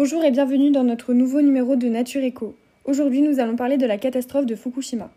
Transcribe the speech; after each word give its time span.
Bonjour 0.00 0.22
et 0.22 0.30
bienvenue 0.30 0.70
dans 0.70 0.84
notre 0.84 1.12
nouveau 1.12 1.42
numéro 1.42 1.74
de 1.74 1.88
Nature 1.88 2.22
Echo. 2.22 2.54
Aujourd'hui, 2.84 3.20
nous 3.20 3.40
allons 3.40 3.56
parler 3.56 3.78
de 3.78 3.84
la 3.84 3.98
catastrophe 3.98 4.46
de 4.46 4.54
Fukushima. 4.54 5.10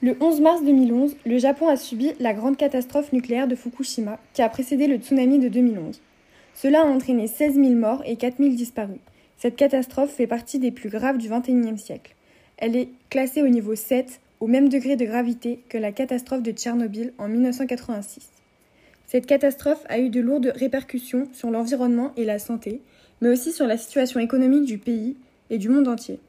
Le 0.00 0.16
11 0.18 0.40
mars 0.40 0.64
2011, 0.64 1.14
le 1.26 1.36
Japon 1.36 1.68
a 1.68 1.76
subi 1.76 2.12
la 2.18 2.32
grande 2.32 2.56
catastrophe 2.56 3.12
nucléaire 3.12 3.46
de 3.46 3.56
Fukushima 3.56 4.18
qui 4.32 4.40
a 4.40 4.48
précédé 4.48 4.86
le 4.86 4.96
tsunami 4.96 5.40
de 5.40 5.48
2011. 5.48 6.00
Cela 6.54 6.80
a 6.80 6.86
entraîné 6.86 7.26
16 7.26 7.56
000 7.56 7.74
morts 7.74 8.02
et 8.06 8.16
4 8.16 8.38
000 8.38 8.54
disparus. 8.54 8.96
Cette 9.36 9.56
catastrophe 9.56 10.14
fait 10.14 10.26
partie 10.26 10.58
des 10.58 10.70
plus 10.70 10.88
graves 10.88 11.18
du 11.18 11.28
XXIe 11.28 11.76
siècle. 11.76 12.14
Elle 12.56 12.76
est 12.76 12.88
classée 13.10 13.42
au 13.42 13.48
niveau 13.48 13.74
7, 13.74 14.20
au 14.44 14.46
même 14.46 14.68
degré 14.68 14.96
de 14.96 15.06
gravité 15.06 15.60
que 15.70 15.78
la 15.78 15.90
catastrophe 15.90 16.42
de 16.42 16.52
Tchernobyl 16.52 17.14
en 17.16 17.28
1986. 17.28 18.28
Cette 19.06 19.24
catastrophe 19.24 19.82
a 19.88 19.98
eu 19.98 20.10
de 20.10 20.20
lourdes 20.20 20.52
répercussions 20.54 21.28
sur 21.32 21.50
l'environnement 21.50 22.12
et 22.18 22.26
la 22.26 22.38
santé, 22.38 22.82
mais 23.22 23.30
aussi 23.30 23.52
sur 23.52 23.66
la 23.66 23.78
situation 23.78 24.20
économique 24.20 24.66
du 24.66 24.76
pays 24.76 25.16
et 25.48 25.56
du 25.56 25.70
monde 25.70 25.88
entier. 25.88 26.20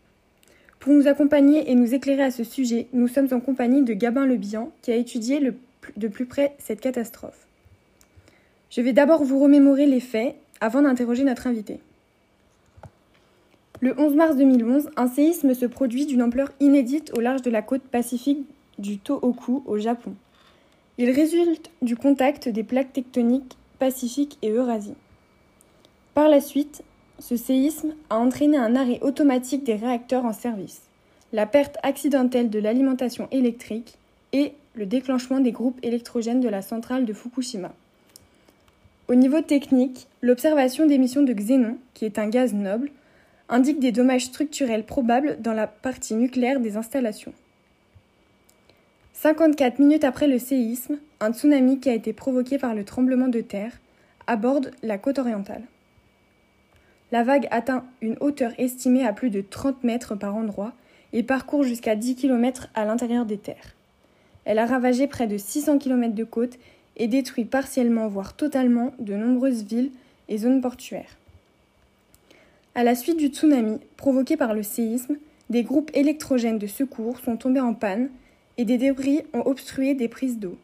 Pour 0.79 0.93
nous 0.93 1.09
accompagner 1.09 1.69
et 1.69 1.75
nous 1.75 1.93
éclairer 1.93 2.23
à 2.23 2.31
ce 2.31 2.45
sujet, 2.45 2.87
nous 2.93 3.09
sommes 3.09 3.33
en 3.33 3.41
compagnie 3.41 3.83
de 3.83 3.93
Gabin 3.93 4.25
Lebihan, 4.25 4.71
qui 4.81 4.93
a 4.93 4.95
étudié 4.95 5.41
de 5.97 6.07
plus 6.07 6.25
près 6.25 6.55
cette 6.57 6.79
catastrophe. 6.79 7.47
Je 8.69 8.79
vais 8.79 8.93
d'abord 8.93 9.25
vous 9.25 9.39
remémorer 9.39 9.87
les 9.87 9.99
faits 9.99 10.35
avant 10.61 10.83
d'interroger 10.83 11.25
notre 11.25 11.47
invité. 11.47 11.81
Le 13.81 13.93
11 13.99 14.15
mars 14.15 14.37
2011, 14.37 14.89
un 14.95 15.07
séisme 15.07 15.53
se 15.53 15.65
produit 15.65 16.05
d'une 16.05 16.21
ampleur 16.21 16.49
inédite 16.61 17.11
au 17.17 17.19
large 17.19 17.41
de 17.41 17.49
la 17.49 17.61
côte 17.61 17.81
pacifique 17.81 18.45
du 18.79 18.99
Tohoku 18.99 19.63
au 19.65 19.77
Japon. 19.77 20.15
Il 20.97 21.09
résulte 21.09 21.69
du 21.81 21.97
contact 21.97 22.47
des 22.47 22.63
plaques 22.63 22.93
tectoniques 22.93 23.57
Pacifique 23.77 24.37
et 24.41 24.51
Eurasie. 24.51 24.95
Par 26.13 26.29
la 26.29 26.39
suite, 26.39 26.83
ce 27.19 27.35
séisme 27.35 27.93
a 28.09 28.17
entraîné 28.17 28.55
un 28.55 28.77
arrêt 28.77 28.99
automatique 29.01 29.65
des 29.65 29.75
réacteurs 29.75 30.23
en 30.23 30.31
service, 30.31 30.83
la 31.33 31.45
perte 31.45 31.75
accidentelle 31.83 32.49
de 32.49 32.59
l'alimentation 32.59 33.27
électrique 33.31 33.97
et 34.31 34.53
le 34.75 34.85
déclenchement 34.85 35.41
des 35.41 35.51
groupes 35.51 35.79
électrogènes 35.83 36.39
de 36.39 36.47
la 36.47 36.61
centrale 36.61 37.05
de 37.05 37.11
Fukushima. 37.11 37.73
Au 39.09 39.15
niveau 39.15 39.41
technique, 39.41 40.07
l'observation 40.21 40.85
d'émissions 40.85 41.23
de 41.23 41.33
xénon, 41.33 41.77
qui 41.93 42.05
est 42.05 42.17
un 42.17 42.29
gaz 42.29 42.53
noble, 42.53 42.89
indique 43.49 43.79
des 43.79 43.91
dommages 43.91 44.25
structurels 44.25 44.85
probables 44.85 45.37
dans 45.39 45.53
la 45.53 45.67
partie 45.67 46.15
nucléaire 46.15 46.59
des 46.59 46.77
installations. 46.77 47.33
54 49.13 49.79
minutes 49.79 50.03
après 50.03 50.27
le 50.27 50.39
séisme, 50.39 50.97
un 51.19 51.31
tsunami 51.31 51.79
qui 51.79 51.89
a 51.89 51.93
été 51.93 52.13
provoqué 52.13 52.57
par 52.57 52.75
le 52.75 52.83
tremblement 52.83 53.27
de 53.27 53.41
terre 53.41 53.79
aborde 54.27 54.71
la 54.83 54.97
côte 54.97 55.19
orientale. 55.19 55.63
La 57.11 57.23
vague 57.23 57.47
atteint 57.51 57.85
une 58.01 58.17
hauteur 58.19 58.51
estimée 58.57 59.05
à 59.05 59.13
plus 59.13 59.29
de 59.29 59.41
30 59.41 59.83
mètres 59.83 60.15
par 60.15 60.35
endroit 60.35 60.73
et 61.13 61.23
parcourt 61.23 61.63
jusqu'à 61.63 61.95
10 61.95 62.15
km 62.15 62.67
à 62.73 62.83
l'intérieur 62.83 63.25
des 63.25 63.37
terres. 63.37 63.75
Elle 64.43 64.59
a 64.59 64.65
ravagé 64.65 65.07
près 65.07 65.27
de 65.27 65.37
600 65.37 65.79
km 65.79 66.13
de 66.13 66.23
côte 66.23 66.57
et 66.97 67.07
détruit 67.07 67.45
partiellement, 67.45 68.07
voire 68.07 68.35
totalement, 68.35 68.93
de 68.99 69.15
nombreuses 69.15 69.63
villes 69.63 69.91
et 70.27 70.37
zones 70.37 70.61
portuaires. 70.61 71.17
À 72.77 72.83
la 72.83 72.93
suite 72.93 73.15
du 73.15 73.27
tsunami 73.27 73.79
provoqué 73.95 74.35
par 74.35 74.53
le 74.53 74.61
séisme, 74.61 75.15
des 75.49 75.63
groupes 75.63 75.91
électrogènes 75.93 76.59
de 76.59 76.67
secours 76.67 77.19
sont 77.19 77.37
tombés 77.37 77.61
en 77.61 77.73
panne 77.73 78.09
et 78.57 78.65
des 78.65 78.77
débris 78.77 79.21
ont 79.33 79.43
obstrué 79.45 79.93
des 79.93 80.09
prises 80.09 80.39
d'eau. 80.39 80.57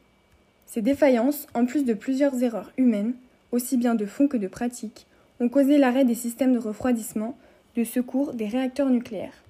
Ces 0.66 0.82
défaillances, 0.82 1.48
en 1.54 1.66
plus 1.66 1.86
de 1.86 1.94
plusieurs 1.94 2.44
erreurs 2.44 2.74
humaines, 2.76 3.14
aussi 3.54 3.78
bien 3.78 3.96
de 3.96 4.06
fond 4.06 4.28
que 4.28 4.36
de 4.36 4.50
pratique, 4.50 5.06
ont 5.40 5.48
causé 5.48 5.78
l'arrêt 5.78 6.04
des 6.04 6.16
systèmes 6.16 6.52
de 6.52 6.60
refroidissement, 6.60 7.38
de 7.78 7.86
secours 7.86 8.34
des 8.34 8.48
réacteurs 8.48 8.90
nucléaires. 8.90 9.44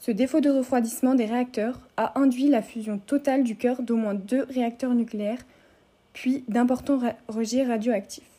Ce 0.00 0.10
défaut 0.10 0.40
de 0.40 0.50
refroidissement 0.50 1.14
des 1.14 1.26
réacteurs 1.26 1.78
a 1.96 2.18
induit 2.18 2.48
la 2.48 2.62
fusion 2.62 2.98
totale 2.98 3.44
du 3.44 3.54
cœur 3.54 3.80
d'au 3.82 3.96
moins 3.96 4.14
deux 4.14 4.42
réacteurs 4.50 4.94
nucléaires, 4.94 5.46
puis 6.14 6.42
d'importants 6.48 7.00
rejets 7.28 7.62
radioactifs. 7.62 8.33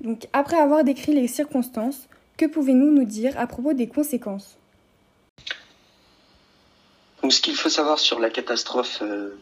Donc, 0.00 0.26
après 0.32 0.56
avoir 0.56 0.84
décrit 0.84 1.12
les 1.14 1.28
circonstances, 1.28 2.08
que 2.36 2.46
pouvez-vous 2.46 2.90
nous 2.90 3.04
dire 3.04 3.38
à 3.38 3.46
propos 3.46 3.72
des 3.72 3.86
conséquences? 3.86 4.56
Ce 7.28 7.40
qu'il 7.40 7.54
faut 7.54 7.68
savoir 7.68 7.98
sur 7.98 8.18
la 8.18 8.30
catastrophe 8.30 9.02
euh, 9.02 9.36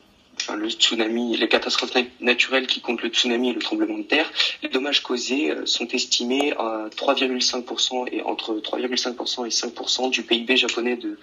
le 0.56 0.68
tsunami, 0.68 1.36
les 1.36 1.48
catastrophes 1.48 1.92
naturelles 2.20 2.66
qui 2.66 2.80
comptent 2.80 3.02
le 3.02 3.08
tsunami 3.08 3.50
et 3.50 3.52
le 3.52 3.60
tremblement 3.60 3.98
de 3.98 4.02
terre, 4.02 4.30
les 4.62 4.68
dommages 4.68 5.02
causés 5.02 5.50
euh, 5.50 5.66
sont 5.66 5.86
estimés 5.88 6.52
à 6.58 6.88
3,5% 6.96 8.08
et 8.12 8.22
entre 8.22 8.54
3,5% 8.54 9.46
et 9.46 9.50
5% 9.50 10.10
du 10.10 10.22
PIB 10.22 10.56
japonais 10.56 10.96
de, 10.96 11.18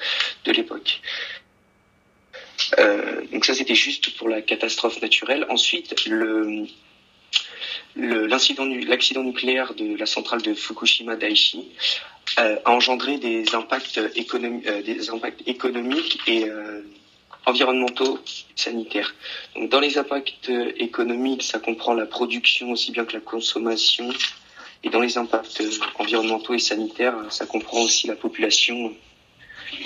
de 0.45 0.51
l'époque. 0.51 1.01
Euh, 2.79 3.25
donc 3.31 3.45
ça 3.45 3.53
c'était 3.53 3.75
juste 3.75 4.15
pour 4.17 4.29
la 4.29 4.41
catastrophe 4.41 5.01
naturelle. 5.01 5.45
Ensuite, 5.49 6.05
le 6.07 6.65
l'accident 7.95 8.65
nucléaire 9.23 9.73
de 9.73 9.97
la 9.97 10.05
centrale 10.05 10.41
de 10.41 10.53
Fukushima 10.53 11.15
Daiichi 11.15 11.67
euh, 12.39 12.57
a 12.65 12.71
engendré 12.71 13.17
des 13.17 13.55
impacts 13.55 13.99
économiques, 14.15 14.67
des 14.67 15.09
impacts 15.09 15.47
économiques 15.47 16.19
et 16.27 16.45
environnementaux, 17.45 18.19
sanitaires. 18.55 19.13
Donc, 19.55 19.69
dans 19.69 19.79
les 19.79 19.97
impacts 19.97 20.49
économiques, 20.77 21.43
ça 21.43 21.59
comprend 21.59 21.93
la 21.93 22.05
production 22.05 22.71
aussi 22.71 22.91
bien 22.91 23.05
que 23.05 23.13
la 23.13 23.19
consommation. 23.21 24.09
Et 24.83 24.89
dans 24.89 24.99
les 24.99 25.17
impacts 25.17 25.63
environnementaux 25.99 26.53
et 26.53 26.59
sanitaires, 26.59 27.15
ça 27.29 27.45
comprend 27.45 27.81
aussi 27.81 28.07
la 28.07 28.15
population 28.15 28.93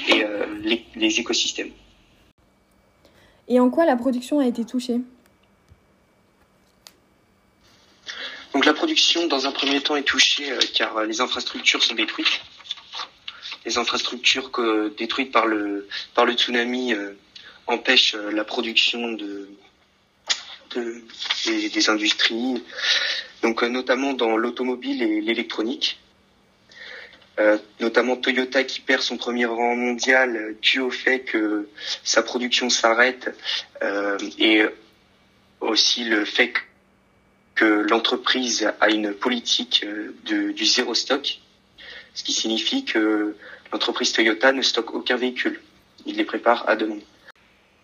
et 0.08 0.24
euh, 0.24 0.46
les 0.96 1.20
écosystèmes. 1.20 1.72
Et 3.50 3.60
en 3.60 3.70
quoi 3.72 3.86
la 3.86 3.96
production 3.96 4.40
a 4.40 4.46
été 4.46 4.64
touchée? 4.64 5.02
Dans 9.16 9.48
un 9.48 9.52
premier 9.52 9.82
temps, 9.82 9.96
est 9.96 10.04
touchée 10.04 10.52
euh, 10.52 10.60
car 10.76 11.04
les 11.04 11.20
infrastructures 11.20 11.82
sont 11.82 11.96
détruites. 11.96 12.42
Les 13.66 13.80
infrastructures 13.80 14.52
que, 14.52 14.90
détruites 14.98 15.32
par 15.32 15.48
le, 15.48 15.88
par 16.14 16.26
le 16.26 16.34
tsunami 16.34 16.94
euh, 16.94 17.14
empêche 17.66 18.14
euh, 18.14 18.30
la 18.32 18.44
production 18.44 19.14
de, 19.14 19.50
des, 20.76 21.90
industries, 21.90 22.64
donc 23.42 23.64
euh, 23.64 23.68
notamment 23.70 24.14
dans 24.14 24.38
l'automobile 24.38 25.02
et 25.02 25.22
l'électronique. 25.22 26.00
Euh, 27.40 27.58
notamment 27.80 28.16
Toyota 28.16 28.64
qui 28.64 28.82
perd 28.82 29.02
son 29.02 29.18
premier 29.18 29.46
rang 29.46 29.76
mondial 29.76 30.56
dû 30.62 30.82
au 30.82 30.92
fait 30.92 31.22
que 31.22 31.70
sa 32.04 32.22
production 32.22 32.70
s'arrête 32.70 33.30
et 34.38 34.66
aussi 35.62 36.04
le 36.04 36.26
fait 36.26 36.52
que 36.52 36.60
l'entreprise 37.66 38.72
a 38.80 38.90
une 38.90 39.14
politique 39.14 39.86
du 40.26 40.66
zéro 40.66 40.94
stock, 40.94 41.40
ce 42.14 42.24
qui 42.24 42.34
signifie 42.34 42.86
que 42.86 43.36
l'entreprise 43.72 44.12
Toyota 44.14 44.52
ne 44.52 44.62
stocke 44.62 44.94
aucun 44.94 45.16
véhicule. 45.16 45.62
Il 46.06 46.18
les 46.18 46.26
prépare 46.26 46.68
à 46.68 46.76
demande. 46.76 47.02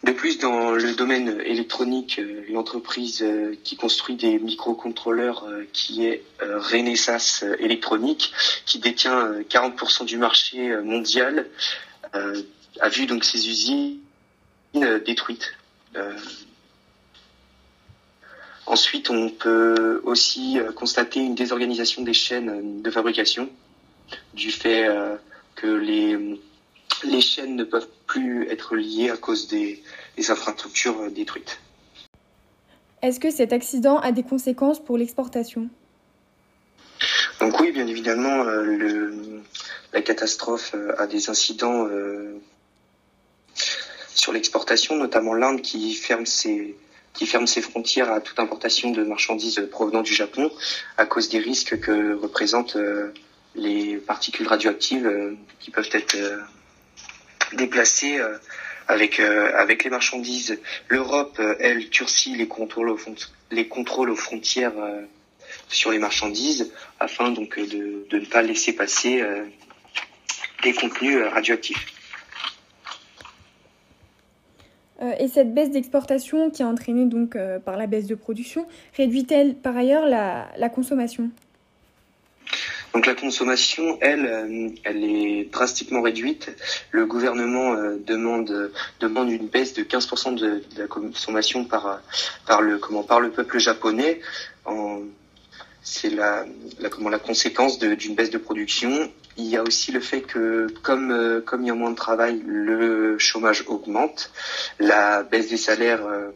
De 0.06 0.12
plus, 0.12 0.38
dans 0.38 0.72
le 0.72 0.94
domaine 0.94 1.41
électronique, 1.44 2.19
euh, 2.19 2.44
une 2.47 2.58
entreprise 2.58 3.24
euh, 3.24 3.56
qui 3.63 3.75
construit 3.75 4.16
des 4.16 4.38
microcontrôleurs 4.38 5.46
euh, 5.46 5.68
qui 5.74 6.06
est 6.06 6.24
Renesas 6.40 7.44
Électronique, 7.57 8.31
qui 8.68 8.78
détient 8.78 9.31
40% 9.50 10.06
du 10.06 10.18
marché 10.18 10.78
mondial, 10.84 11.47
a 12.13 12.89
vu 12.89 13.07
donc 13.07 13.24
ses 13.24 13.50
usines 13.50 13.98
détruites. 15.06 15.54
Ensuite, 18.67 19.09
on 19.09 19.29
peut 19.29 20.01
aussi 20.03 20.57
constater 20.75 21.19
une 21.19 21.35
désorganisation 21.35 22.01
des 22.01 22.13
chaînes 22.13 22.81
de 22.81 22.91
fabrication 22.91 23.50
du 24.33 24.51
fait 24.51 24.88
que 25.56 25.67
les 25.67 26.39
les 27.03 27.21
chaînes 27.21 27.56
ne 27.56 27.63
peuvent 27.63 27.89
plus 28.07 28.47
être 28.50 28.75
liées 28.75 29.09
à 29.09 29.17
cause 29.17 29.47
des, 29.47 29.81
infrastructures 30.29 31.12
détruites. 31.12 31.59
Est-ce 33.01 33.19
que 33.19 33.29
cet 33.29 33.53
accident 33.53 34.00
a 34.00 34.12
des 34.12 34.23
conséquences 34.23 34.83
pour 34.83 34.97
l'exportation? 34.97 35.69
Donc 37.39 37.59
oui, 37.59 37.71
bien 37.71 37.85
évidemment, 37.85 38.44
euh, 38.45 39.41
la 39.94 40.01
catastrophe 40.01 40.71
euh, 40.73 40.95
a 40.97 41.06
des 41.06 41.29
incidents 41.29 41.85
euh, 41.85 42.39
sur 44.15 44.31
l'exportation, 44.31 44.95
notamment 44.95 45.33
l'Inde 45.33 45.62
qui 45.62 45.94
ferme 45.94 46.25
ses 46.25 46.75
qui 47.15 47.25
ferme 47.25 47.47
ses 47.47 47.62
frontières 47.62 48.12
à 48.12 48.21
toute 48.21 48.39
importation 48.39 48.91
de 48.91 49.03
marchandises 49.03 49.67
provenant 49.71 50.01
du 50.01 50.13
Japon 50.13 50.51
à 50.97 51.06
cause 51.06 51.29
des 51.29 51.39
risques 51.39 51.79
que 51.79 52.13
représentent 52.15 52.77
les 53.56 53.97
particules 53.97 54.47
radioactives 54.47 55.35
qui 55.59 55.71
peuvent 55.71 55.89
être 55.94 56.17
déplacés 57.53 58.19
avec 58.88 59.19
avec 59.19 59.83
les 59.83 59.89
marchandises. 59.89 60.59
L'Europe, 60.89 61.41
elle, 61.59 61.89
turcit 61.89 62.35
les 62.35 62.47
contrôles 62.47 62.89
aux, 62.89 63.00
les 63.51 63.67
contrôles 63.67 64.09
aux 64.09 64.15
frontières 64.15 64.73
sur 65.69 65.91
les 65.91 66.00
marchandises 66.00 66.73
afin 67.00 67.29
donc 67.31 67.57
de, 67.57 68.06
de 68.09 68.19
ne 68.19 68.25
pas 68.25 68.41
laisser 68.41 68.73
passer 68.73 69.23
des 70.63 70.73
contenus 70.73 71.19
radioactifs. 71.31 71.95
Euh, 74.94 74.94
et 75.19 75.28
cette 75.28 75.54
baisse 75.54 75.72
d'exportation 75.72 76.50
qui 76.50 76.62
est 76.62 76.66
entraînée 76.66 77.06
donc 77.06 77.36
euh, 77.36 77.60
par 77.60 77.78
la 77.78 77.88
baisse 77.88 78.07
de 78.07 78.16
production 78.16 78.68
réduit-elle 78.96 79.56
par 79.56 79.75
ailleurs 79.75 80.06
la, 80.06 80.69
consommation? 80.69 81.30
Donc 82.94 83.07
la 83.07 83.16
consommation, 83.16 83.98
elle, 84.00 84.25
euh, 84.25 84.69
elle 84.84 85.04
est 85.04 85.52
drastiquement 85.52 86.02
réduite. 86.02 86.56
Le 86.92 87.06
gouvernement 87.06 87.74
demande 88.06 88.72
demande 89.00 89.30
une 89.30 89.48
baisse 89.48 89.74
de 89.74 89.84
15% 89.84 90.36
de, 90.36 90.40
de, 90.40 90.62
la 90.78 90.88
consommation 90.88 91.66
par 91.66 92.01
par 92.48 92.62
le 92.62 92.78
comment 92.78 93.04
par 93.04 93.19
le 93.19 93.31
peuple 93.31 93.60
japonais. 93.60 94.22
C'est 95.88 96.10
la, 96.10 96.48
comment 96.90 97.10
la 97.10 97.20
conséquence 97.20 97.78
d'une 97.78 98.16
baisse 98.16 98.32
de 98.32 98.40
production. 98.40 99.12
Il 99.38 99.46
y 99.46 99.56
a 99.56 99.62
aussi 99.62 99.92
le 99.92 100.00
fait 100.00 100.22
que 100.22 100.68
comme 100.82 101.12
euh, 101.12 101.42
comme 101.42 101.62
il 101.62 101.68
y 101.68 101.70
a 101.70 101.76
moins 101.76 101.92
de 101.92 101.96
travail, 101.96 102.42
le 102.44 103.20
chômage 103.20 103.64
augmente, 103.68 104.32
la 104.80 105.22
baisse 105.22 105.48
des 105.50 105.58
salaires, 105.58 106.04
euh, 106.08 106.32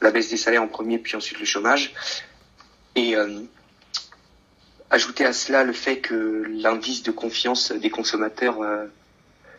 la 0.00 0.12
baisse 0.12 0.30
des 0.30 0.36
salaires 0.36 0.62
en 0.62 0.68
premier, 0.68 0.98
puis 0.98 1.16
ensuite 1.16 1.40
le 1.40 1.44
chômage, 1.44 1.92
et 2.94 3.16
euh, 3.16 3.40
ajouter 4.90 5.24
à 5.24 5.32
cela 5.32 5.64
le 5.64 5.72
fait 5.72 5.98
que 5.98 6.44
l'indice 6.48 7.02
de 7.02 7.10
confiance 7.10 7.72
des 7.72 7.90
consommateurs 7.90 8.58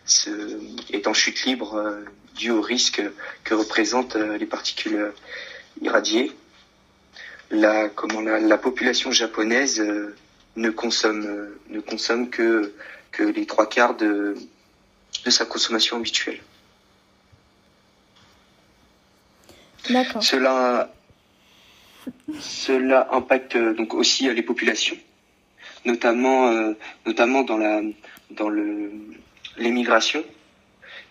se, 0.06 0.30
est 0.94 1.08
en 1.08 1.14
chute 1.14 1.44
libre 1.44 1.98
dû 2.36 2.52
au 2.52 2.62
risque 2.62 3.02
que 3.44 3.54
représentent 3.54 4.16
les 4.16 4.46
particules 4.46 5.12
irradiées. 5.82 6.32
La 7.52 7.90
comment 7.90 8.22
la, 8.22 8.40
la 8.40 8.58
population 8.58 9.12
japonaise 9.12 9.84
ne 10.56 10.70
consomme 10.70 11.50
ne 11.70 11.80
consomme 11.82 12.30
que 12.30 12.74
que 13.12 13.24
les 13.24 13.46
trois 13.46 13.68
quarts 13.68 13.96
de 13.98 14.36
de 15.26 15.30
sa 15.30 15.46
consommation 15.46 15.98
habituelle. 15.98 16.40
D'accord. 19.90 20.24
Cela 20.24 20.94
cela 22.40 23.10
impacte 23.12 23.58
donc 23.58 23.94
aussi 23.94 24.34
les 24.34 24.44
populations, 24.44 24.98
notamment 25.86 26.48
euh, 26.48 26.74
notamment 27.06 27.42
dans 27.44 27.58
la 27.58 27.82
dans 28.32 28.50
le 28.50 28.92
l'émigration. 29.58 30.24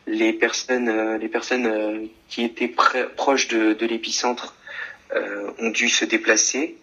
Les 0.07 0.33
personnes 0.33 0.89
euh, 0.89 1.19
les 1.19 1.29
personnes 1.29 1.67
euh, 1.67 2.07
qui 2.29 2.45
étaient 2.45 2.69
proches 3.17 3.49
de, 3.49 3.75
de 3.75 3.87
l'épicentre 3.87 4.55
ont 5.59 5.71
dû 5.71 5.89
se 5.89 6.05
déplacer. 6.05 6.77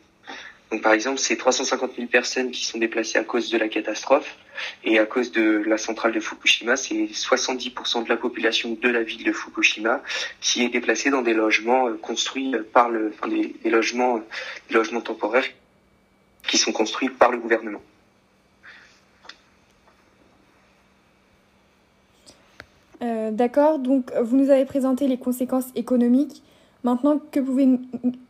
Donc 0.71 0.81
par 0.81 0.93
exemple, 0.93 1.19
c'est 1.19 1.37
350 1.37 1.95
000 1.95 2.07
personnes 2.07 2.51
qui 2.51 2.65
sont 2.65 2.77
déplacées 2.77 3.17
à 3.17 3.23
cause 3.23 3.49
de 3.49 3.57
la 3.57 3.69
catastrophe. 3.69 4.35
Et 4.83 4.99
à 4.99 5.05
cause 5.05 5.31
de 5.31 5.63
la 5.65 5.77
centrale 5.77 6.11
de 6.11 6.19
Fukushima, 6.19 6.75
c'est 6.75 6.95
70% 6.95 8.03
de 8.03 8.09
la 8.09 8.17
population 8.17 8.77
de 8.81 8.89
la 8.89 9.03
ville 9.03 9.23
de 9.23 9.31
Fukushima 9.31 10.01
qui 10.41 10.63
est 10.63 10.69
déplacée 10.69 11.09
dans 11.09 11.21
des 11.21 11.33
logements 11.33 11.87
euh, 11.87 11.93
construits 11.93 12.53
par 12.73 12.89
le, 12.89 13.13
enfin 13.13 13.27
des, 13.27 13.69
logements, 13.69 14.19
logements 14.71 15.01
temporaires 15.01 15.45
qui 16.47 16.57
sont 16.57 16.71
construits 16.71 17.09
par 17.09 17.31
le 17.31 17.37
gouvernement. 17.37 17.81
Euh, 23.03 23.29
D'accord, 23.31 23.77
donc 23.77 24.11
vous 24.21 24.37
nous 24.37 24.49
avez 24.49 24.65
présenté 24.65 25.07
les 25.07 25.17
conséquences 25.17 25.67
économiques 25.75 26.41
Maintenant, 26.87 27.19
que, 27.19 27.41
pouvez, 27.41 27.67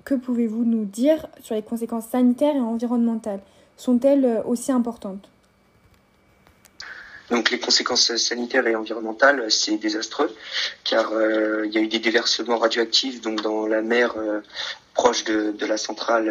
que 0.03 0.15
pouvez-vous 0.15 0.65
nous 0.65 0.83
dire 0.83 1.27
sur 1.43 1.53
les 1.53 1.61
conséquences 1.61 2.07
sanitaires 2.07 2.55
et 2.55 2.59
environnementales? 2.59 3.39
Sont-elles 3.77 4.25
euh, 4.25 4.41
aussi 4.45 4.71
importantes? 4.71 5.29
Donc 7.29 7.51
les 7.51 7.59
conséquences 7.59 8.15
sanitaires 8.15 8.65
et 8.65 8.75
environnementales, 8.75 9.51
c'est 9.51 9.77
désastreux, 9.77 10.35
car 10.83 11.11
euh, 11.11 11.67
il 11.67 11.73
y 11.73 11.77
a 11.77 11.81
eu 11.81 11.87
des 11.87 11.99
déversements 11.99 12.57
radioactifs 12.57 13.21
donc 13.21 13.43
dans 13.43 13.67
la 13.67 13.83
mer 13.83 14.15
euh, 14.17 14.39
proche 14.95 15.23
de, 15.25 15.51
de, 15.51 15.65
la 15.67 15.77
centrale 15.77 16.25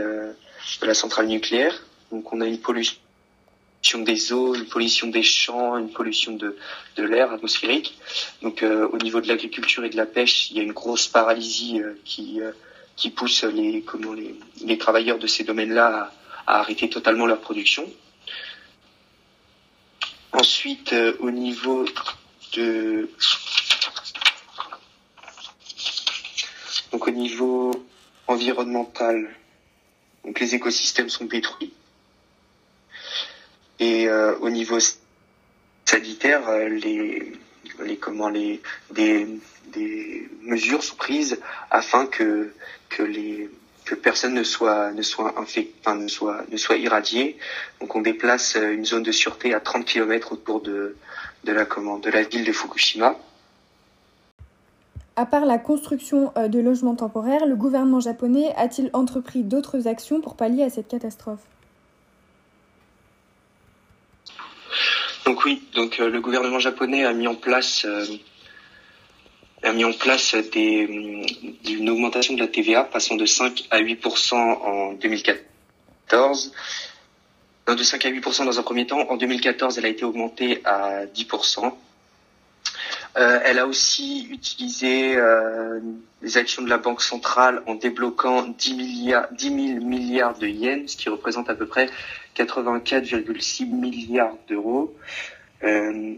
de 0.81 0.87
la 0.87 0.94
centrale 0.94 1.29
nucléaire. 1.29 1.81
Donc 2.11 2.32
on 2.32 2.40
a 2.40 2.46
une 2.46 2.58
pollution 2.58 2.99
des 3.94 4.33
eaux, 4.33 4.55
une 4.55 4.67
pollution 4.67 5.06
des 5.06 5.23
champs, 5.23 5.77
une 5.77 5.91
pollution 5.91 6.33
de, 6.33 6.56
de 6.97 7.03
l'air 7.03 7.33
atmosphérique. 7.33 7.97
Donc 8.43 8.62
euh, 8.62 8.88
au 8.88 8.99
niveau 8.99 9.21
de 9.21 9.29
l'agriculture 9.29 9.85
et 9.85 9.91
de 9.91 9.97
la 9.97 10.06
pêche, 10.06 10.50
il 10.50 10.56
y 10.56 10.61
a 10.61 10.62
une 10.62 10.73
grosse 10.73 11.06
paralysie 11.06 11.81
euh, 11.81 11.94
qui, 12.05 12.41
euh, 12.41 12.53
qui 12.97 13.11
pousse 13.11 13.44
les, 13.44 13.83
comment, 13.83 14.12
les, 14.12 14.35
les 14.65 14.79
travailleurs 14.79 15.19
de 15.19 15.27
ces 15.27 15.44
domaines-là 15.44 16.12
à, 16.47 16.55
à, 16.55 16.61
arrêter 16.61 16.88
totalement 16.91 17.27
leur 17.27 17.41
production. 17.41 17.91
Ensuite, 20.32 20.94
au 21.21 21.31
niveau 21.31 21.87
de... 22.53 23.09
Donc 26.93 27.09
au 27.09 27.11
niveau 27.11 27.87
environnemental, 28.27 29.35
donc 30.25 30.41
les 30.41 30.55
écosystèmes 30.55 31.09
sont 31.09 31.25
détruits. 31.25 31.73
Et 33.78 34.08
euh, 34.08 34.37
au 34.40 34.50
niveau 34.50 34.78
sanitaire, 35.84 36.49
euh, 36.49 36.69
les, 36.69 37.32
les 37.84 37.96
comment 37.96 38.28
les 38.28 38.62
des, 38.90 39.26
des 39.73 40.28
mesures 40.43 40.82
sont 40.82 40.96
prises 40.96 41.40
afin 41.70 42.06
que 42.06 42.52
que 42.88 43.02
les 43.02 43.50
que 43.84 43.94
personne 43.94 44.34
ne 44.34 44.43
soit 44.43 44.93
ne 44.93 45.02
soit 45.02 45.34
enfin, 45.37 45.94
ne 45.96 46.08
soit 46.08 46.44
ne 46.50 46.56
soit 46.56 46.76
irradié. 46.76 47.37
Donc 47.81 47.94
on 47.94 48.00
déplace 48.00 48.56
euh, 48.56 48.73
une 48.73 48.87
zone 48.87 49.02
de 49.02 49.12
sûreté 49.12 49.52
à 49.52 49.61
30 49.61 49.84
km 49.84 50.32
autour 50.32 50.62
de 50.62 50.96
de 51.44 51.52
la 51.52 51.67
comment 51.67 51.99
de 51.99 52.11
la 52.11 52.22
ville 52.22 52.44
de 52.44 52.52
Fukushima. 52.52 53.17
À 55.19 55.25
part 55.25 55.46
la 55.46 55.56
construction 55.56 56.31
de 56.37 56.58
logements 56.58 56.94
temporaires, 56.94 57.46
le 57.46 57.56
gouvernement 57.56 58.00
japonais 58.00 58.52
a-t-il 58.55 58.90
entrepris 58.93 59.44
d'autres 59.44 59.88
actions 59.88 60.20
pour 60.20 60.37
pallier 60.37 60.62
à 60.62 60.69
cette 60.69 60.88
catastrophe? 60.88 61.40
Donc 65.26 65.44
oui, 65.44 65.61
donc 65.75 65.99
euh, 65.99 66.08
le 66.08 66.20
gouvernement 66.20 66.61
japonais 66.61 67.05
a 67.05 67.12
mis 67.12 67.26
en 67.26 67.34
place 67.34 67.84
euh, 67.84 68.06
a 69.65 69.72
mis 69.72 69.84
en 69.84 69.93
place 69.93 70.36
des, 70.53 70.86
mm, 70.86 71.27
une 71.69 71.91
augmentation 71.91 72.34
de 72.34 72.39
la 72.39 72.46
TVA 72.46 72.84
passant 72.84 73.17
de 73.17 73.27
5 73.27 73.65
à 73.70 73.79
8 73.79 74.06
en 74.31 74.93
2014. 74.93 76.53
Non, 77.69 77.74
de 77.74 77.82
5 77.82 78.06
à 78.06 78.10
8% 78.10 78.44
dans 78.44 78.60
un 78.60 78.62
premier 78.62 78.86
temps. 78.86 79.01
En 79.10 79.17
2014, 79.17 79.77
elle 79.79 79.86
a 79.86 79.89
été 79.89 80.05
augmentée 80.05 80.60
à 80.65 81.06
10 81.06 81.27
euh, 83.17 83.41
elle 83.44 83.58
a 83.58 83.67
aussi 83.67 84.29
utilisé 84.31 85.17
euh, 85.17 85.81
les 86.20 86.37
actions 86.37 86.63
de 86.63 86.69
la 86.69 86.77
Banque 86.77 87.01
centrale 87.01 87.63
en 87.67 87.75
débloquant 87.75 88.46
10, 88.46 88.75
milliards, 88.75 89.29
10 89.32 89.44
000 89.75 89.85
milliards 89.85 90.39
de 90.39 90.46
yens, 90.46 90.93
ce 90.93 90.96
qui 90.99 91.08
représente 91.08 91.49
à 91.49 91.55
peu 91.55 91.67
près 91.67 91.89
84,6 92.37 93.67
milliards 93.70 94.37
d'euros. 94.49 94.94
Euh, 95.63 96.17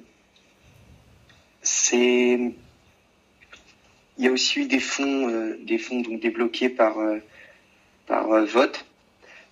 il 1.85 2.55
y 4.19 4.27
a 4.27 4.33
aussi 4.33 4.61
eu 4.61 4.67
des 4.67 4.81
fonds, 4.81 5.55
des 5.63 5.79
fonds 5.79 6.01
débloqués 6.01 6.69
par 6.69 6.97
par 8.07 8.27
vote. 8.47 8.85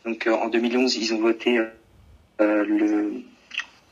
Donc 0.05 0.27
en 0.27 0.49
2011, 0.49 0.97
ils 0.97 1.15
ont 1.15 1.21
voté 1.21 1.61
le 2.41 3.23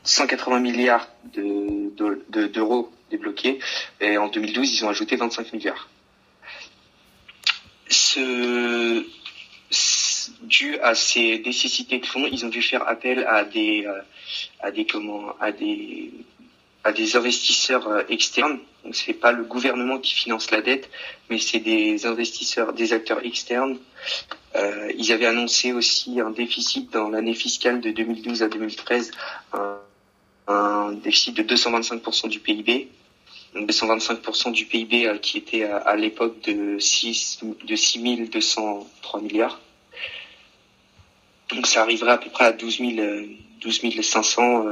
180 0.04 0.60
milliards 0.60 1.08
de, 1.32 2.48
d'euros 2.48 2.90
débloqués 3.16 3.58
et 4.00 4.18
en 4.18 4.28
2012, 4.28 4.72
ils 4.72 4.84
ont 4.84 4.88
ajouté 4.88 5.16
25 5.16 5.52
milliards. 5.52 5.88
Ce, 7.88 9.04
dû 10.42 10.78
à 10.78 10.94
ces 10.94 11.38
nécessités 11.40 11.98
de 11.98 12.06
fonds, 12.06 12.26
ils 12.30 12.44
ont 12.44 12.48
dû 12.48 12.62
faire 12.62 12.86
appel 12.86 13.24
à 13.28 13.44
des 13.44 13.86
euh, 13.86 14.00
à 14.60 14.70
des 14.70 14.86
comment 14.86 15.34
à 15.40 15.52
des 15.52 16.12
à 16.84 16.92
des 16.92 17.16
investisseurs 17.16 17.88
euh, 17.88 18.02
externes. 18.08 18.58
Donc 18.84 18.94
c'est 18.94 19.14
pas 19.14 19.32
le 19.32 19.44
gouvernement 19.44 19.98
qui 19.98 20.14
finance 20.14 20.50
la 20.50 20.60
dette, 20.60 20.90
mais 21.30 21.38
c'est 21.38 21.60
des 21.60 22.06
investisseurs, 22.06 22.72
des 22.72 22.92
acteurs 22.92 23.24
externes. 23.24 23.78
Euh, 24.56 24.92
ils 24.96 25.10
avaient 25.12 25.26
annoncé 25.26 25.72
aussi 25.72 26.20
un 26.20 26.30
déficit 26.30 26.92
dans 26.92 27.08
l'année 27.08 27.34
fiscale 27.34 27.80
de 27.80 27.90
2012 27.90 28.42
à 28.42 28.48
2013, 28.48 29.10
un, 29.54 29.78
un 30.48 30.92
déficit 30.92 31.34
de 31.34 31.42
225% 31.42 32.28
du 32.28 32.40
PIB. 32.40 32.88
Donc 33.54 33.68
225% 33.68 34.52
du 34.52 34.66
PIB 34.66 35.06
euh, 35.06 35.18
qui 35.18 35.38
était 35.38 35.64
à, 35.64 35.78
à 35.78 35.96
l'époque 35.96 36.40
de 36.42 36.78
6 36.78 37.40
de 37.64 37.76
6203 37.76 39.20
milliards. 39.20 39.60
Donc 41.50 41.66
ça 41.66 41.82
arriverait 41.82 42.12
à 42.12 42.18
peu 42.18 42.30
près 42.30 42.46
à 42.46 42.52
12, 42.52 42.78
000, 42.78 43.26
12 43.60 44.00
500, 44.02 44.64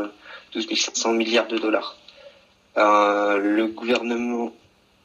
12 0.53 0.75
500 0.75 1.13
milliards 1.13 1.47
de 1.47 1.59
dollars. 1.59 1.97
le 2.77 3.67
gouvernement 3.67 4.53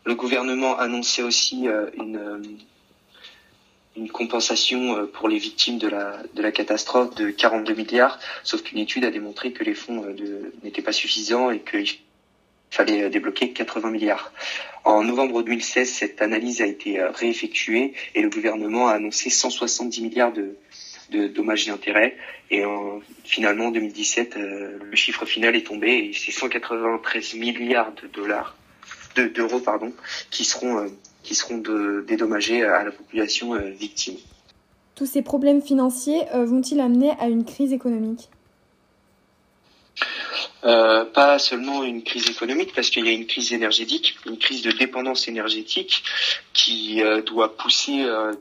le 0.05 0.15
gouvernement 0.15 0.79
annonçait 0.79 1.21
aussi 1.21 1.67
une 1.97 2.57
une 3.97 4.09
compensation 4.09 5.07
pour 5.07 5.27
les 5.27 5.39
victimes 5.39 5.79
de 5.79 5.87
la, 5.87 6.21
de 6.35 6.41
la 6.41 6.51
catastrophe 6.51 7.15
de 7.15 7.31
42 7.31 7.73
milliards, 7.73 8.19
sauf 8.43 8.61
qu'une 8.61 8.77
étude 8.77 9.03
a 9.03 9.11
démontré 9.11 9.51
que 9.51 9.63
les 9.63 9.73
fonds 9.73 10.05
n'étaient 10.63 10.83
pas 10.83 10.91
suffisants 10.91 11.49
et 11.49 11.61
qu'il 11.61 11.87
fallait 12.69 13.09
débloquer 13.09 13.51
80 13.51 13.91
milliards. 13.91 14.31
En 14.87 15.03
novembre 15.03 15.43
2016, 15.43 15.89
cette 15.89 16.21
analyse 16.21 16.61
a 16.61 16.65
été 16.65 16.97
euh, 16.97 17.11
réeffectuée 17.11 17.93
et 18.15 18.21
le 18.21 18.29
gouvernement 18.29 18.87
a 18.87 18.93
annoncé 18.93 19.29
170 19.29 20.01
milliards 20.01 20.31
de, 20.31 20.55
dommages 21.27 21.67
et 21.67 21.71
intérêts. 21.71 22.15
Et 22.51 22.63
finalement, 23.25 23.65
en 23.65 23.71
2017, 23.71 24.37
euh, 24.37 24.79
le 24.81 24.95
chiffre 24.95 25.25
final 25.25 25.57
est 25.57 25.67
tombé 25.67 25.89
et 25.89 26.13
c'est 26.13 26.31
193 26.31 27.33
milliards 27.33 27.91
de 28.01 28.07
dollars, 28.07 28.55
d'euros, 29.17 29.59
pardon, 29.59 29.91
qui 30.31 30.45
seront, 30.45 30.77
euh, 30.77 30.87
qui 31.21 31.35
seront 31.35 31.57
dédommagés 32.07 32.63
à 32.63 32.85
la 32.85 32.91
population 32.91 33.55
victime. 33.77 34.15
Tous 34.95 35.05
ces 35.05 35.21
problèmes 35.21 35.61
financiers 35.61 36.21
vont-ils 36.33 36.79
amener 36.79 37.11
à 37.19 37.27
une 37.27 37.43
crise 37.43 37.73
économique? 37.73 38.29
Euh, 40.67 41.05
pas 41.05 41.39
seulement 41.39 41.83
une 41.83 42.03
crise 42.03 42.29
économique, 42.29 42.73
parce 42.73 42.89
qu'il 42.89 43.05
y 43.05 43.09
a 43.09 43.13
une 43.13 43.25
crise 43.25 43.53
énergétique, 43.53 44.15
une 44.25 44.37
crise 44.37 44.63
de 44.63 44.71
dépendance 44.71 45.29
énergétique 45.29 46.03
qui 46.51 47.01
euh, 47.01 47.21
doit 47.21 47.55
pousser, 47.55 48.03
euh, 48.03 48.33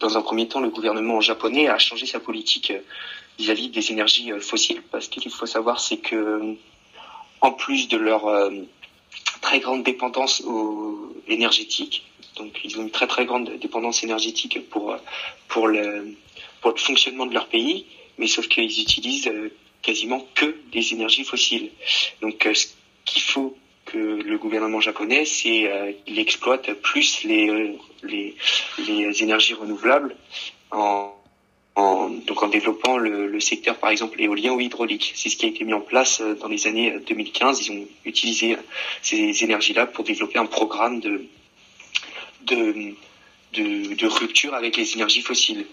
dans 0.00 0.18
un 0.18 0.22
premier 0.22 0.48
temps, 0.48 0.60
le 0.60 0.68
gouvernement 0.68 1.22
japonais 1.22 1.66
à 1.68 1.78
changer 1.78 2.04
sa 2.04 2.20
politique 2.20 2.74
vis-à-vis 3.38 3.70
des 3.70 3.90
énergies 3.90 4.32
fossiles, 4.38 4.82
parce 4.92 5.08
qu'il 5.08 5.30
faut 5.30 5.46
savoir, 5.46 5.80
c'est 5.80 5.96
que 5.96 6.56
en 7.40 7.52
plus 7.52 7.88
de 7.88 7.96
leur 7.96 8.50
très 9.40 9.60
grande 9.60 9.82
dépendance 9.82 10.42
énergétique, 11.26 12.06
donc 12.36 12.60
ils 12.62 12.78
ont 12.78 12.82
une 12.82 12.90
très 12.90 13.08
très 13.08 13.24
grande 13.24 13.50
dépendance 13.58 14.04
énergétique 14.04 14.68
pour 14.70 14.96
pour 15.48 15.66
le 15.66 16.14
fonctionnement 16.76 17.26
de 17.26 17.34
leur 17.34 17.48
pays, 17.48 17.86
mais 18.18 18.28
sauf 18.28 18.46
qu'ils 18.46 18.80
utilisent 18.80 19.30
quasiment 19.84 20.26
que 20.34 20.56
des 20.72 20.92
énergies 20.92 21.24
fossiles. 21.24 21.70
Donc 22.22 22.46
euh, 22.46 22.54
ce 22.54 22.66
qu'il 23.04 23.22
faut 23.22 23.56
que 23.84 23.98
le 23.98 24.38
gouvernement 24.38 24.80
japonais, 24.80 25.24
c'est 25.24 25.70
euh, 25.70 25.92
qu'il 26.04 26.18
exploite 26.18 26.72
plus 26.74 27.22
les, 27.24 27.48
euh, 27.48 28.32
énergies 29.20 29.54
renouvelables 29.54 30.16
en, 30.70 31.12
développant 32.50 32.98
le, 32.98 33.40
secteur 33.40 33.76
par 33.78 33.90
exemple 33.90 34.20
éolien 34.22 34.52
ou 34.52 34.60
hydraulique. 34.60 35.12
C'est 35.16 35.28
ce 35.28 35.36
qui 35.36 35.46
a 35.46 35.48
été 35.48 35.64
mis 35.64 35.72
en 35.72 35.80
place 35.80 36.22
dans 36.40 36.46
les 36.46 36.68
années 36.68 36.94
2015. 37.06 37.66
Ils 37.66 37.72
ont 37.72 37.86
utilisé 38.04 38.56
ces 39.02 39.42
énergies-là 39.42 39.86
pour 39.86 40.04
développer 40.04 40.38
un 40.38 40.46
programme 40.46 41.00
de 41.00 41.26
rupture 44.06 44.54
avec 44.54 44.76
les 44.76 44.92
énergies 44.94 45.22
fossiles. 45.22 45.66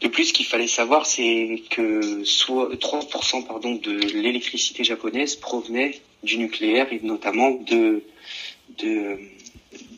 De 0.00 0.08
plus, 0.08 0.26
ce 0.26 0.32
qu'il 0.32 0.46
fallait 0.46 0.66
savoir, 0.66 1.06
c'est 1.06 1.62
que 1.70 2.22
soit 2.24 2.68
3% 2.74 3.46
pardon, 3.46 3.76
de 3.76 3.92
l'électricité 3.92 4.84
japonaise 4.84 5.36
provenait 5.36 6.00
du 6.22 6.36
nucléaire 6.38 6.92
et 6.92 7.00
notamment 7.02 7.50
de, 7.50 8.02
de, 8.78 9.18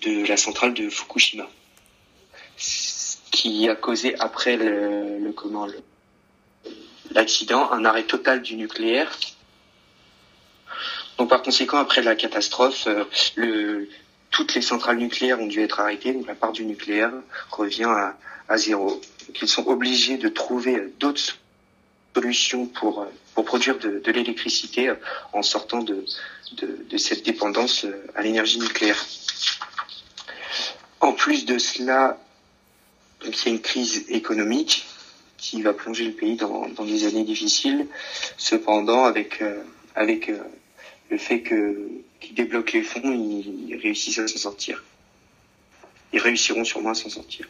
de 0.02 0.26
la 0.26 0.36
centrale 0.36 0.74
de 0.74 0.88
Fukushima, 0.88 1.48
ce 2.56 3.16
qui 3.32 3.68
a 3.68 3.74
causé 3.74 4.14
après 4.20 4.56
le, 4.56 5.18
le 5.18 5.32
comment 5.32 5.66
l'accident 7.10 7.70
un 7.72 7.84
arrêt 7.84 8.04
total 8.04 8.42
du 8.42 8.54
nucléaire. 8.54 9.18
Donc 11.16 11.30
par 11.30 11.42
conséquent, 11.42 11.78
après 11.78 12.02
la 12.02 12.14
catastrophe, 12.14 12.86
euh, 12.86 13.04
le, 13.34 13.88
toutes 14.30 14.54
les 14.54 14.62
centrales 14.62 14.98
nucléaires 14.98 15.40
ont 15.40 15.46
dû 15.46 15.60
être 15.60 15.80
arrêtées, 15.80 16.12
donc 16.12 16.26
la 16.28 16.36
part 16.36 16.52
du 16.52 16.64
nucléaire 16.64 17.12
revient 17.50 17.84
à, 17.84 18.16
à 18.48 18.56
zéro 18.56 19.00
qu'ils 19.34 19.48
sont 19.48 19.66
obligés 19.66 20.16
de 20.16 20.28
trouver 20.28 20.92
d'autres 20.98 21.38
solutions 22.14 22.66
pour, 22.66 23.06
pour 23.34 23.44
produire 23.44 23.78
de, 23.78 24.02
l'électricité 24.10 24.92
en 25.32 25.42
sortant 25.42 25.82
de, 25.82 26.04
de, 26.52 26.96
cette 26.96 27.24
dépendance 27.24 27.86
à 28.14 28.22
l'énergie 28.22 28.58
nucléaire. 28.58 29.04
En 31.00 31.12
plus 31.12 31.44
de 31.44 31.58
cela, 31.58 32.18
il 33.24 33.30
y 33.30 33.48
a 33.48 33.50
une 33.50 33.60
crise 33.60 34.04
économique 34.08 34.86
qui 35.36 35.62
va 35.62 35.72
plonger 35.72 36.04
le 36.04 36.12
pays 36.12 36.36
dans, 36.36 36.68
dans 36.68 36.84
des 36.84 37.06
années 37.06 37.24
difficiles. 37.24 37.86
Cependant, 38.36 39.04
avec, 39.04 39.40
euh, 39.40 39.62
avec 39.94 40.28
euh, 40.28 40.42
le 41.10 41.18
fait 41.18 41.42
qu'ils 41.42 42.34
débloquent 42.34 42.72
les 42.72 42.82
fonds, 42.82 43.00
ils 43.04 43.78
réussissent 43.80 44.18
à 44.18 44.26
s'en 44.26 44.38
sortir. 44.38 44.82
Ils 46.12 46.20
réussiront 46.20 46.64
sûrement 46.64 46.90
à 46.90 46.94
s'en 46.94 47.08
sortir. 47.08 47.46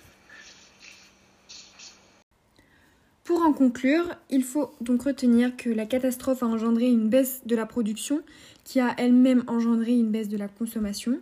Pour 3.29 3.43
en 3.43 3.53
conclure, 3.53 4.17
il 4.31 4.43
faut 4.43 4.71
donc 4.81 5.03
retenir 5.03 5.55
que 5.55 5.69
la 5.69 5.85
catastrophe 5.85 6.43
a 6.43 6.47
engendré 6.47 6.87
une 6.87 7.11
baisse 7.11 7.43
de 7.45 7.57
la 7.57 7.67
production 7.67 8.23
qui 8.65 8.81
a 8.81 8.95
elle-même 8.97 9.45
engendré 9.49 9.93
une 9.93 10.11
baisse 10.11 10.31
de 10.31 10.39
la 10.39 10.49
consommation, 10.49 11.21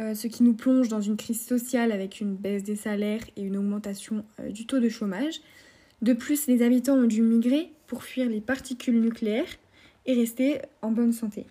euh, 0.00 0.14
ce 0.14 0.26
qui 0.26 0.42
nous 0.42 0.54
plonge 0.54 0.88
dans 0.88 1.02
une 1.02 1.18
crise 1.18 1.44
sociale 1.44 1.92
avec 1.92 2.22
une 2.22 2.34
baisse 2.34 2.62
des 2.62 2.76
salaires 2.76 3.20
et 3.36 3.42
une 3.42 3.58
augmentation 3.58 4.24
euh, 4.40 4.48
du 4.48 4.64
taux 4.64 4.78
de 4.80 4.88
chômage. 4.88 5.42
De 6.00 6.14
plus, 6.14 6.46
les 6.46 6.62
habitants 6.62 6.96
ont 6.96 7.06
dû 7.06 7.20
migrer 7.20 7.70
pour 7.88 8.04
fuir 8.04 8.26
les 8.26 8.40
particules 8.40 8.98
nucléaires 8.98 9.58
et 10.06 10.14
rester 10.14 10.62
en 10.80 10.92
bonne 10.92 11.12
santé. 11.12 11.44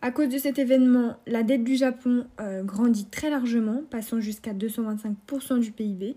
À 0.00 0.12
cause 0.12 0.30
de 0.30 0.38
cet 0.38 0.58
événement, 0.58 1.18
la 1.26 1.42
dette 1.42 1.62
du 1.62 1.76
Japon 1.76 2.26
euh, 2.40 2.62
grandit 2.62 3.04
très 3.04 3.28
largement, 3.28 3.82
passant 3.90 4.20
jusqu'à 4.20 4.54
225% 4.54 5.60
du 5.60 5.72
PIB. 5.72 6.16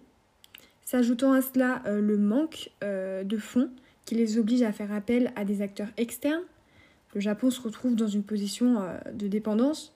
S'ajoutant 0.91 1.31
à 1.31 1.41
cela 1.41 1.81
euh, 1.85 2.01
le 2.01 2.17
manque 2.17 2.69
euh, 2.83 3.23
de 3.23 3.37
fonds 3.37 3.69
qui 4.03 4.13
les 4.15 4.37
oblige 4.37 4.61
à 4.61 4.73
faire 4.73 4.91
appel 4.91 5.31
à 5.37 5.45
des 5.45 5.61
acteurs 5.61 5.87
externes, 5.95 6.43
le 7.15 7.21
Japon 7.21 7.49
se 7.49 7.61
retrouve 7.61 7.95
dans 7.95 8.09
une 8.09 8.23
position 8.23 8.81
euh, 8.81 8.97
de 9.13 9.29
dépendance. 9.29 9.93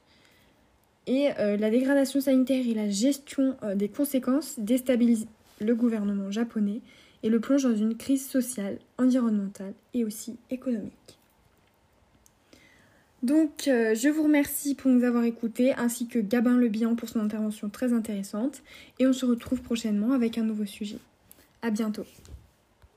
Et 1.06 1.30
la 1.38 1.70
dégradation 1.70 2.20
sanitaire 2.20 2.66
et 2.68 2.74
la 2.74 2.90
gestion 2.90 3.56
des 3.76 3.90
conséquences 3.90 4.58
déstabilisent 4.58 5.28
le 5.62 5.76
gouvernement 5.76 6.32
japonais 6.32 6.82
et 7.22 7.30
le 7.30 7.40
plonge 7.40 7.62
dans 7.62 7.76
une 7.76 7.96
crise 7.96 8.28
sociale, 8.28 8.80
environnementale 8.98 9.74
et 9.94 10.04
aussi 10.04 10.38
économique. 10.50 11.20
Donc, 13.26 13.68
euh, 13.68 13.96
je 13.96 14.08
vous 14.08 14.22
remercie 14.22 14.76
pour 14.76 14.92
nous 14.92 15.04
avoir 15.04 15.24
écoutés, 15.24 15.74
ainsi 15.74 16.06
que 16.06 16.20
Gabin 16.20 16.58
Le 16.58 16.68
Bihan 16.68 16.94
pour 16.94 17.10
son 17.10 17.20
intervention 17.20 17.70
très 17.70 17.92
intéressante. 17.92 18.62
Et 19.00 19.08
on 19.08 19.14
se 19.14 19.26
retrouve 19.26 19.64
prochainement 19.64 20.14
avec 20.14 20.38
un 20.38 20.44
nouveau 20.44 20.68
sujet. 20.68 21.00
À 21.64 21.72
bientôt. 21.72 22.06